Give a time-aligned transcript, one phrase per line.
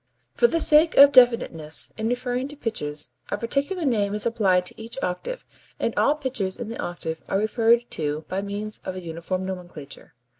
[0.33, 4.81] For the sake of definiteness in referring to pitches, a particular name is applied to
[4.81, 5.45] each octave,
[5.79, 10.15] and all pitches in the octave are referred to by means of a uniform nomenclature.